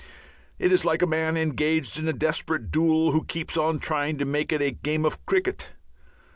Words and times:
It 0.57 0.71
is 0.71 0.83
like 0.83 1.03
a 1.03 1.05
man 1.05 1.37
engaged 1.37 1.99
in 1.99 2.07
a 2.07 2.11
desperate 2.11 2.71
duel 2.71 3.11
who 3.11 3.23
keeps 3.23 3.55
on 3.55 3.77
trying 3.77 4.17
to 4.17 4.25
make 4.25 4.51
it 4.51 4.59
a 4.59 4.71
game 4.71 5.05
of 5.05 5.23
cricket. 5.27 5.73